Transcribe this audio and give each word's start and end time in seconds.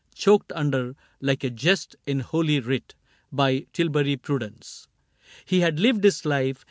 Choked 0.15 0.51
under, 0.55 0.95
like 1.19 1.43
a 1.43 1.51
jest 1.51 1.95
in 2.07 2.21
Holy 2.21 2.59
Writ, 2.59 2.95
By 3.31 3.67
Tilbury 3.71 4.17
prudence. 4.17 4.87
He 5.45 5.59
had 5.59 5.79
lived 5.79 6.03
his 6.03 6.25
life. 6.25 6.57